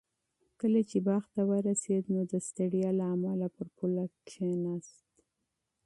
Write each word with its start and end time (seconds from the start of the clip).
کله 0.59 0.79
چې 0.89 0.97
باغ 1.07 1.23
ته 1.33 1.41
ورسېد 1.49 2.03
نو 2.13 2.21
د 2.31 2.33
ستړیا 2.47 2.89
له 2.99 3.05
امله 3.15 3.47
پر 3.55 3.67
پوله 3.77 4.05
کېناست. 4.29 5.05